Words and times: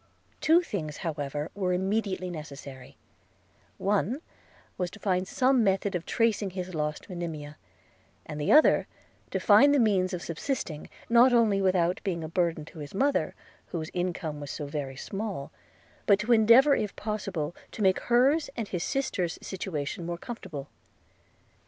Two 0.39 0.63
things, 0.63 0.97
however, 1.05 1.51
were 1.53 1.73
immediately 1.73 2.31
necessary: 2.31 2.97
one 3.77 4.19
was, 4.75 4.89
to 4.89 4.99
find 4.99 5.27
some 5.27 5.63
method 5.63 5.93
of 5.93 6.07
tracing 6.07 6.49
his 6.49 6.73
lost 6.73 7.07
Monimia; 7.07 7.55
and 8.25 8.41
the 8.41 8.51
other, 8.51 8.87
to 9.29 9.39
find 9.39 9.75
the 9.75 9.79
means 9.79 10.11
of 10.11 10.23
subsisting, 10.23 10.89
not 11.07 11.33
only 11.33 11.61
without 11.61 12.01
being 12.03 12.23
a 12.23 12.27
burden 12.27 12.65
to 12.65 12.79
his 12.79 12.95
mother, 12.95 13.35
whose 13.67 13.91
income 13.93 14.39
was 14.41 14.49
so 14.49 14.65
very 14.65 14.95
small, 14.95 15.51
but 16.07 16.17
to 16.17 16.33
endeavor 16.33 16.73
if 16.75 16.95
possible 16.95 17.55
to 17.71 17.83
make 17.83 17.99
hers 17.99 18.49
and 18.57 18.69
his 18.69 18.83
sisters' 18.83 19.37
situation 19.39 20.03
more 20.03 20.17
comfortable. 20.17 20.67